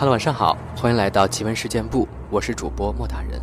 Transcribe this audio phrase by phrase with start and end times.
[0.00, 3.38] Hello，晚上好，欢迎来到奇闻事件部，我是主播莫大人。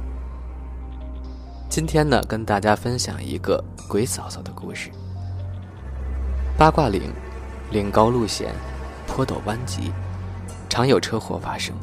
[1.69, 4.90] 今天呢，跟大家分享一个鬼嫂嫂的故事。
[6.58, 7.13] 八卦岭，
[7.69, 8.55] 岭高路险，
[9.05, 9.91] 坡陡弯急，
[10.67, 11.76] 常有车祸发生，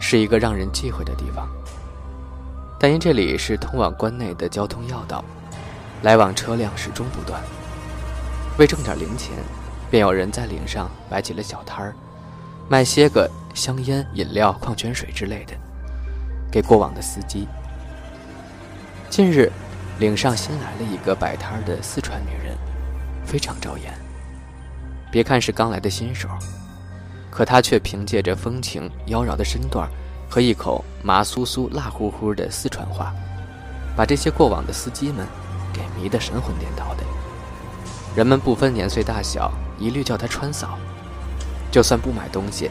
[0.00, 1.48] 是一个让人忌讳的地方。
[2.80, 5.24] 但因这里是通往关内的交通要道，
[6.02, 7.40] 来往车辆始终不断。
[8.58, 9.36] 为挣点零钱，
[9.88, 11.94] 便有人在岭上摆起了小摊儿，
[12.68, 15.54] 卖些个香烟、饮料、矿泉水之类的，
[16.50, 17.46] 给过往的司机。
[19.08, 19.50] 近日，
[20.00, 22.58] 岭上新来了一个摆摊的四川女人，
[23.24, 23.94] 非常招眼。
[25.10, 26.28] 别看是刚来的新手，
[27.30, 29.88] 可她却凭借着风情妖娆的身段
[30.28, 33.14] 和一口麻酥酥、辣乎乎的四川话，
[33.96, 35.24] 把这些过往的司机们
[35.72, 37.04] 给迷得神魂颠倒的。
[38.16, 40.76] 人们不分年岁大小，一律叫她川嫂。
[41.70, 42.70] 就算不买东西，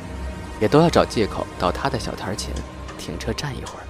[0.64, 2.50] 也都要找借口到他的小摊前
[2.98, 3.84] 停车站一会儿。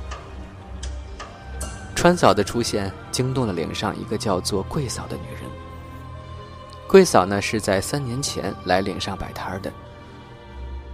[1.94, 5.44] 川嫂的出现惊动了岭上一个叫做桂嫂的女人。
[6.88, 9.72] 桂嫂呢是在三年前来岭上摆摊的。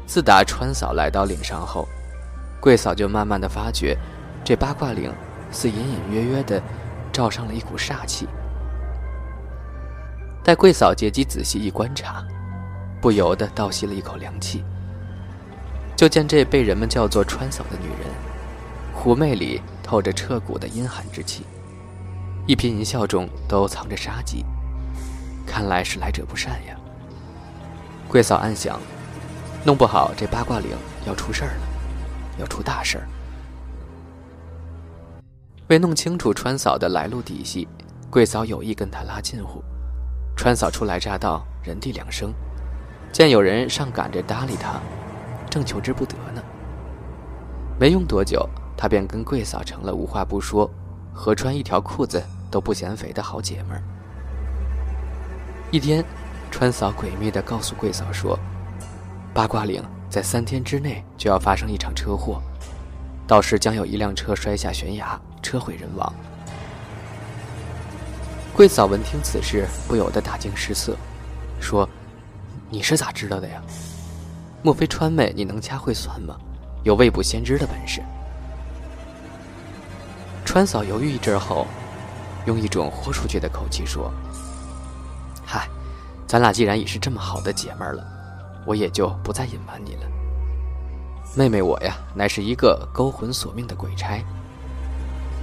[0.06, 1.88] 自打川嫂来到岭上后，
[2.60, 3.98] 桂嫂就慢慢的发觉，
[4.44, 5.10] 这八卦岭
[5.50, 6.62] 似隐隐约约的
[7.10, 8.28] 罩上了一股煞气。
[10.44, 12.22] 待桂嫂借机仔细一观察，
[13.02, 14.62] 不由得倒吸了一口凉气。
[16.00, 18.08] 就见这被人们叫做川嫂的女人，
[18.94, 19.62] 狐媚里。
[19.84, 21.44] 透着彻骨的阴寒之气，
[22.46, 24.46] 一颦一笑中都藏着杀机，
[25.48, 26.78] 看来是来者不善呀。
[28.08, 28.80] 桂嫂暗想，
[29.66, 30.70] 弄不好这八卦岭
[31.08, 31.62] 要出事儿了，
[32.38, 33.08] 要出大事儿。
[35.70, 37.68] 为弄清楚川嫂的来路底细，
[38.12, 39.64] 桂嫂有意跟他拉近乎。
[40.38, 42.32] 川嫂初来乍到，人地两生，
[43.12, 44.80] 见有人上赶着搭理他，
[45.50, 46.42] 正求之不得呢。
[47.80, 48.48] 没用多久。
[48.82, 50.72] 他便跟桂嫂成了无话不说，
[51.14, 53.84] 合穿一条裤子都不嫌肥的好姐们儿。
[55.70, 56.02] 一天，
[56.50, 58.40] 川嫂诡秘地告诉桂嫂说
[59.36, 62.42] ：“八卦岭在三天之内就要发生一场车祸，
[63.28, 66.14] 到时将有一辆车摔下悬崖，车毁人亡。”
[68.56, 70.96] 桂嫂闻听此事，不由得大惊失色，
[71.60, 71.86] 说
[72.72, 73.62] ：“你是咋知道的呀？
[74.62, 76.36] 莫非川妹你能掐会算吗？
[76.84, 78.02] 有未卜先知的本事？”
[80.46, 81.68] 川嫂犹豫一阵后，
[82.46, 84.12] 用一种豁出去的口气说
[85.46, 85.68] ：“嗨，
[86.28, 88.06] 咱俩既然已是这么好的姐妹了，
[88.66, 90.02] 我也就不再隐瞒你了。
[91.36, 94.24] 妹妹我呀，乃是一个勾魂索命的鬼差，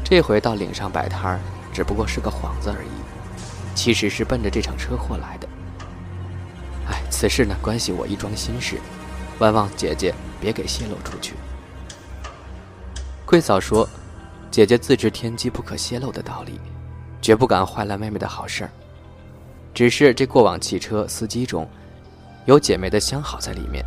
[0.05, 1.41] 这回到岭上摆摊儿，
[1.72, 2.88] 只不过是个幌子而已，
[3.75, 5.49] 其实是奔着这场车祸来的。
[6.88, 8.81] 哎，此事呢，关系我一桩心事，
[9.38, 11.34] 万望姐姐别给泄露出去。”
[13.24, 13.88] 桂嫂说。
[14.48, 16.58] 姐姐自知天机不可泄露的道理，
[17.20, 18.70] 绝不敢坏了妹妹的好事儿。
[19.75, 21.69] 只是这过往汽车司机中，
[22.46, 23.84] 有姐妹的相好在里面，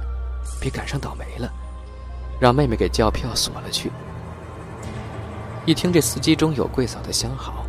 [0.61, 1.51] 别赶上倒霉了，
[2.39, 3.89] 让妹妹给叫票锁了去。
[5.65, 7.65] 一听这司机中有贵嫂的相好，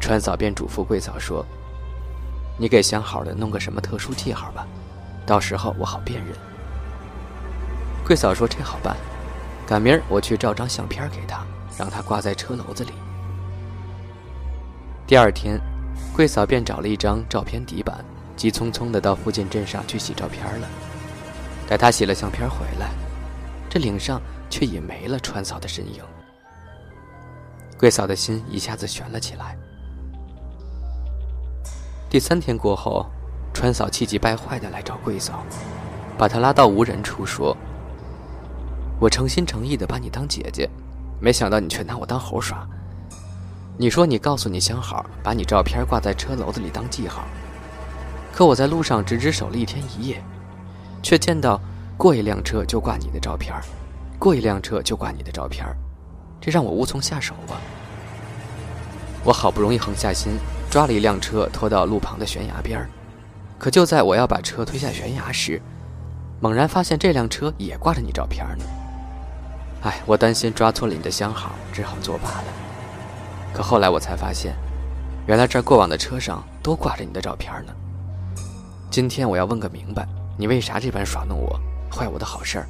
[0.00, 1.46] 川嫂便嘱咐贵嫂说
[2.58, 4.66] ：“你给相好的弄个什么特殊记号吧，
[5.24, 6.34] 到时候我好辨认。”
[8.06, 8.96] 贵嫂说：“这好办，
[9.66, 11.44] 赶明儿我去照张相片给他。”
[11.78, 12.92] 让他挂在车篓子里。
[15.06, 15.58] 第二天，
[16.12, 18.04] 桂嫂便找了一张照片底板，
[18.36, 20.68] 急匆匆地到附近镇上去洗照片了。
[21.66, 22.90] 待他洗了相片回来，
[23.70, 26.02] 这岭上却已没了川嫂的身影。
[27.78, 29.56] 桂嫂的心一下子悬了起来。
[32.10, 33.06] 第三天过后，
[33.54, 35.44] 川嫂气急败坏地来找桂嫂，
[36.18, 37.56] 把她拉到无人处说
[39.00, 40.68] ：“我诚心诚意地把你当姐姐。”
[41.22, 42.66] 没想到你却拿我当猴耍。
[43.76, 47.24] 你说你告诉你相好，把你照片挂在车篓子里当记号。
[48.32, 50.22] 可我在路上直直守了一天一夜，
[51.02, 51.60] 却见到
[51.96, 53.54] 过一辆车就挂你的照片，
[54.18, 55.66] 过一辆车就挂你的照片，
[56.40, 57.60] 这让我无从下手啊！
[59.22, 60.38] 我好不容易横下心，
[60.70, 62.88] 抓了一辆车拖到路旁的悬崖边
[63.58, 65.60] 可就在我要把车推下悬崖时，
[66.40, 68.64] 猛然发现这辆车也挂着你照片呢。
[69.82, 72.44] 哎，我担心抓错了你的相好，只好作罢了。
[73.52, 74.54] 可后来我才发现，
[75.26, 77.72] 原来这过往的车上都挂着你的照片呢。
[78.90, 80.06] 今天我要问个明白，
[80.36, 81.58] 你为啥这般耍弄我，
[81.90, 82.66] 坏我的好事儿？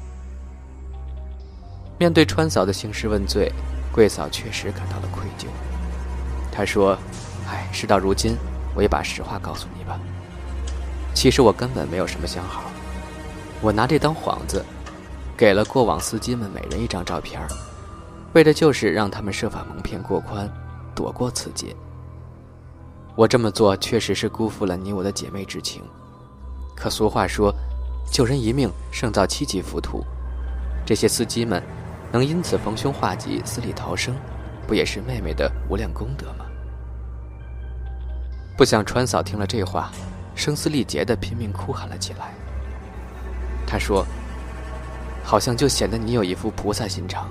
[1.99, 3.51] 面对川嫂的兴师问罪，
[3.91, 5.47] 桂嫂确实感到了愧疚。
[6.49, 6.97] 她说
[7.47, 8.37] ：“哎，事到如今，
[8.73, 9.99] 我也把实话告诉你吧。
[11.13, 12.63] 其实我根本没有什么相好，
[13.61, 14.65] 我拿这当幌子。”
[15.41, 17.41] 给了过往司机们每人一张照片
[18.33, 20.47] 为的就是让他们设法蒙骗过宽，
[20.93, 21.75] 躲过此劫。
[23.15, 25.81] 我这么做确实是辜负了你我的姐妹之情，
[26.75, 27.51] 可俗话说，
[28.11, 30.05] 救人一命胜造七级浮屠。
[30.85, 31.59] 这些司机们
[32.11, 34.15] 能因此逢凶化吉、死里逃生，
[34.67, 36.45] 不也是妹妹的无量功德吗？
[38.55, 39.89] 不想川嫂听了这话，
[40.35, 42.31] 声嘶力竭地拼命哭喊了起来。
[43.65, 44.05] 她说。
[45.31, 47.29] 好像就显得你有一副菩萨心肠，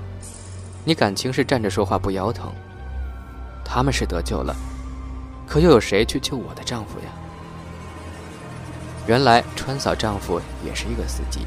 [0.83, 2.51] 你感情是站着说话不腰疼。
[3.63, 4.55] 他们是得救了，
[5.47, 7.05] 可又有谁去救我的丈夫呀？
[9.05, 11.41] 原来川嫂丈夫也是一个司机，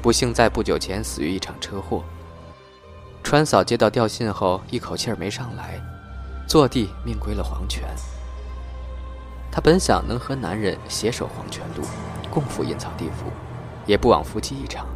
[0.00, 2.04] 不幸在不久前死于一场车祸。
[3.24, 5.80] 川嫂接到调信后，一口气儿没上来，
[6.46, 7.82] 坐地命归了黄泉。
[9.50, 11.82] 她本想能和男人携手黄泉路，
[12.30, 13.32] 共赴阴曹地府，
[13.84, 14.86] 也不枉夫妻一场。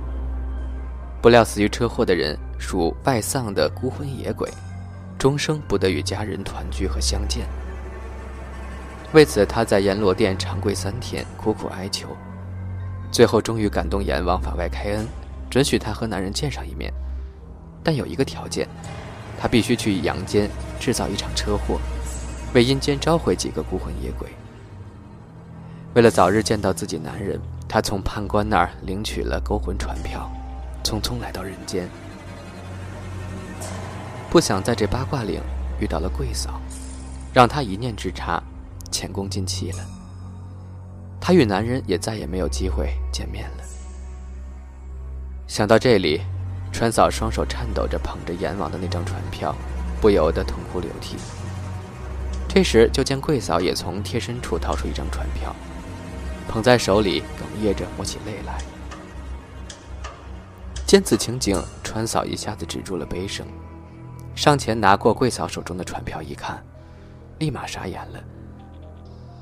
[1.27, 4.49] 不料死于车祸的人属外丧的孤魂野鬼，
[5.19, 7.45] 终生不得与家人团聚和相见。
[9.13, 12.07] 为此，他在阎罗殿长跪三天，苦苦哀求，
[13.11, 15.05] 最后终于感动阎王法外开恩，
[15.51, 16.93] 准许他和男人见上一面，
[17.83, 18.69] 但有一个条件，
[19.37, 20.49] 他必须去阳间
[20.79, 21.81] 制造一场车祸，
[22.55, 24.29] 为阴间召回几个孤魂野鬼。
[25.95, 30.31] 为了早日见到自己男人，他从判官那儿领取了勾魂传票。
[30.87, 31.89] 匆匆来到人间，
[34.31, 35.43] 不想在这八卦岭
[35.81, 36.61] 遇到了贵嫂，
[37.35, 38.41] 让他一念之差，
[38.93, 39.79] 前功尽弃了。
[41.21, 43.65] 他与男人也再也没有机会见面了。
[45.49, 46.21] 想到这里，
[46.71, 49.53] 川嫂双手颤抖着捧着阎王的那张船票，
[50.01, 51.17] 不由得痛哭流涕。
[52.47, 55.53] 这时，就见贵嫂也从贴身处掏出一张船票，
[56.47, 58.63] 捧在手里，哽咽着抹起泪来。
[60.87, 63.45] 见此情景，川嫂一下子止住了悲声，
[64.37, 66.63] 上前拿过贵嫂手中的船票一看，
[67.41, 68.21] 立马傻眼了。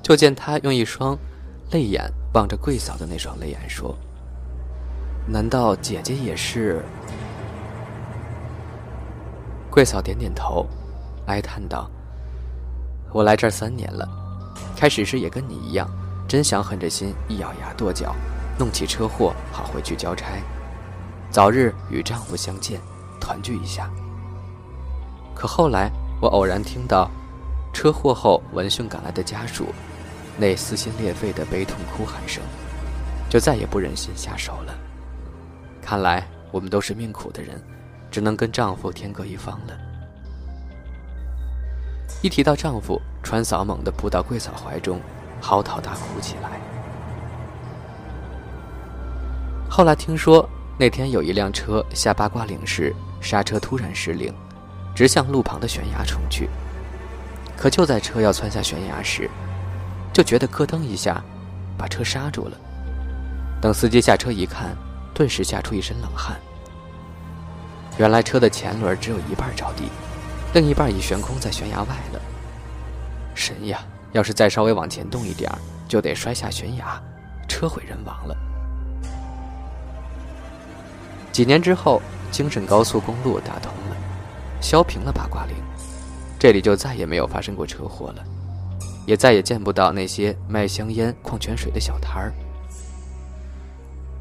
[0.03, 1.17] 就见他用一双
[1.71, 3.95] 泪眼望着贵嫂的那双泪眼，说
[5.29, 6.83] ：“难道姐姐也是？”
[9.71, 10.67] 贵嫂点点头，
[11.27, 11.91] 哀叹道
[13.13, 14.09] ：“我来这儿三年了，
[14.75, 15.87] 开始时也跟你一样，
[16.27, 18.17] 真想狠着心一咬牙跺脚，
[18.59, 20.39] 弄起车祸，好回去交差。”
[21.35, 22.81] 早日与丈夫相见，
[23.21, 23.91] 团聚一下。
[25.35, 25.91] 可后来，
[26.23, 27.11] 我偶然听到
[27.73, 29.67] 车祸后闻讯赶来的家属
[30.39, 32.41] 那撕心裂肺的悲痛哭喊声，
[33.29, 34.73] 就再也不忍心下手了。
[35.83, 37.61] 看来我们都是命苦的人，
[38.13, 39.77] 只能跟丈夫天各一方了。
[42.23, 45.01] 一提到丈夫，川嫂猛地扑到桂嫂怀中，
[45.41, 46.61] 嚎啕大哭起来。
[49.69, 50.49] 后来听说。
[50.77, 54.35] 那天有一辆车下八卦岭时，刹车突然失灵，
[54.95, 56.49] 直向路旁的悬崖冲去。
[57.57, 59.31] 可就在车要窜下悬崖时，
[60.13, 61.23] 就觉得咯噔一下，
[61.79, 62.57] 把车刹住了。
[63.61, 64.77] 等司机下车一看，
[65.15, 66.37] 顿时吓出一身冷汗。
[67.97, 69.89] 原来车的前轮只有一半着地，
[70.55, 72.21] 另一半已悬空在悬崖外了。
[73.35, 73.81] 神呀！
[74.13, 75.51] 要是再稍微往前动一点
[75.89, 77.03] 就得摔下悬崖，
[77.49, 78.37] 车毁人亡了。
[81.35, 82.01] 几年之后，
[82.31, 83.97] 京沈高速公路打通了，
[84.61, 85.57] 削平了八卦岭，
[86.39, 88.23] 这里就再也没有发生过车祸了，
[89.05, 92.33] 也再也见不到那些卖香烟、矿泉水的小摊儿。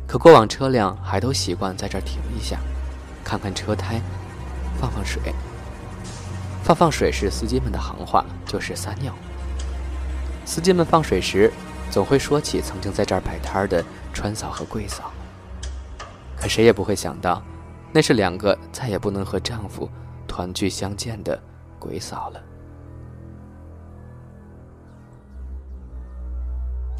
[0.07, 2.57] 可过往车辆还都习惯在这儿停一下，
[3.23, 4.01] 看看车胎，
[4.81, 5.21] 放放水。
[6.63, 9.13] 放放水是司机们的行话，就是撒尿。
[10.45, 11.53] 司机们放水时，
[11.91, 15.12] 总会说起曾经在这儿摆摊的川嫂和贵嫂。
[16.43, 17.41] 可谁也不会想到，
[17.93, 19.89] 那是两个再也不能和丈夫
[20.27, 21.41] 团聚相见的
[21.79, 22.43] 鬼嫂了。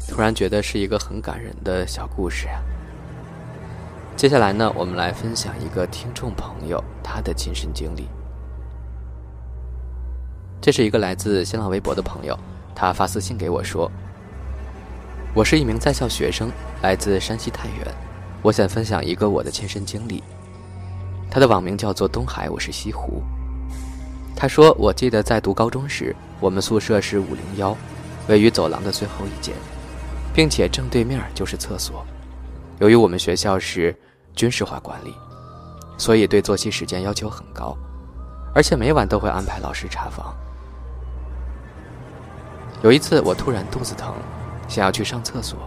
[0.08, 2.62] 突然觉得是一个很感人的小故事啊。
[4.16, 8.08] 接下来呢，我们来分享一个听众朋友他的亲身经历。
[10.58, 12.34] 这是一个来自新浪微博的朋友，
[12.74, 13.92] 他发私信给我说
[15.36, 17.86] ：“我是一名在校学生，来自山西太原。”
[18.44, 20.22] 我想分享一个我的亲身经历。
[21.30, 23.22] 他的网名叫做东海，我是西湖。
[24.36, 27.74] 他说：“我记得在读高中时，我们宿舍是五零幺，
[28.28, 29.54] 位于走廊的最后一间，
[30.34, 32.04] 并且正对面就是厕所。
[32.80, 33.96] 由于我们学校是
[34.34, 35.14] 军事化管理，
[35.96, 37.74] 所以对作息时间要求很高，
[38.54, 40.36] 而且每晚都会安排老师查房。
[42.82, 44.14] 有一次，我突然肚子疼，
[44.68, 45.58] 想要去上厕所。”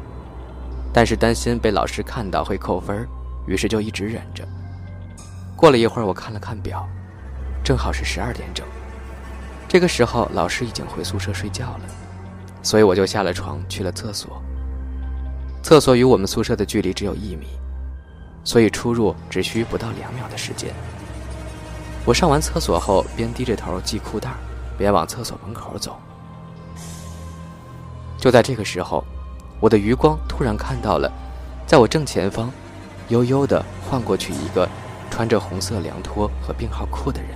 [0.98, 3.08] 但是担心被老师看到会扣分
[3.46, 4.44] 于是就一直忍着，
[5.56, 6.89] 过了一会儿，我看了看表，
[7.63, 8.66] 正好是十二点整。
[9.68, 11.82] 这个时候，老师已经回宿舍睡觉了，
[12.63, 14.42] 所以我就下了床去了厕所。
[15.62, 17.46] 厕所与我们宿舍的距离只有一米，
[18.44, 20.74] 所以出入只需不到两秒的时间。
[22.06, 24.32] 我上完厕所后，边低着头系裤带，
[24.80, 25.96] 边往厕所门口走。
[28.18, 29.06] 就在这个时候，
[29.59, 31.11] 我的余光突然看到了，
[31.65, 32.51] 在我正前方，
[33.09, 34.69] 悠悠地晃过去一个
[35.09, 37.31] 穿着红色凉拖和病号裤的人。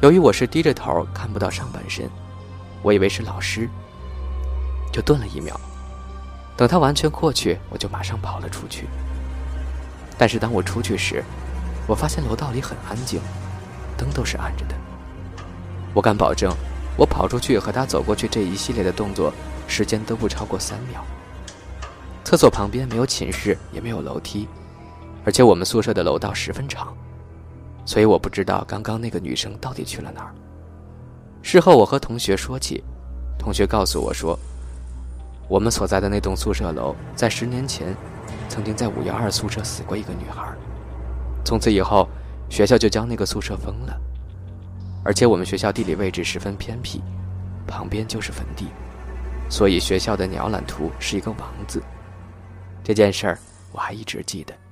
[0.00, 2.08] 由于我是低着头，看不到上半身，
[2.82, 3.68] 我以为是老师，
[4.90, 5.58] 就顿了一秒。
[6.56, 8.86] 等他完全过去，我就马上跑了出去。
[10.16, 11.22] 但是当我出去时，
[11.86, 13.20] 我发现楼道里很安静，
[13.98, 14.74] 灯都是暗着的。
[15.92, 16.54] 我敢保证，
[16.96, 19.32] 我跑出去和他走过去这一系列的动作，
[19.74, 21.04] 时间都不超过三秒。
[22.22, 24.46] 厕所旁边没有寝室，也没有楼梯，
[25.24, 26.96] 而且我们宿舍的楼道十分长，
[27.84, 30.32] 所以我不知道刚刚那个女生到底去了哪儿。
[31.42, 32.84] 事后我和同学说起，
[33.36, 34.38] 同学告诉我说。
[35.48, 37.94] 我们所在的那栋宿舍楼，在十年前，
[38.48, 40.54] 曾经在五幺二宿舍死过一个女孩。
[41.44, 42.08] 从此以后，
[42.48, 44.00] 学校就将那个宿舍封了。
[45.04, 47.02] 而且我们学校地理位置十分偏僻，
[47.66, 48.68] 旁边就是坟地，
[49.48, 51.82] 所以学校的鸟览图是一个王字。
[52.82, 53.38] 这件事儿
[53.72, 54.63] 我还一直记得。